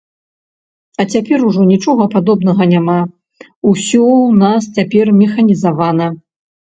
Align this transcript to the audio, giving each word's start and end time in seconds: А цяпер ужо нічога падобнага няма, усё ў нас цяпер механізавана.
А 1.01 1.05
цяпер 1.15 1.39
ужо 1.49 1.61
нічога 1.73 2.07
падобнага 2.15 2.63
няма, 2.73 2.97
усё 3.69 4.01
ў 4.07 4.35
нас 4.43 4.61
цяпер 4.79 5.05
механізавана. 5.23 6.07